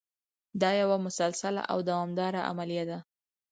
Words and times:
دا 0.61 0.69
یوه 0.81 0.97
مسلسله 1.05 1.61
او 1.71 1.77
دوامداره 1.89 2.39
عملیه 2.49 2.85
ده. 2.89 2.97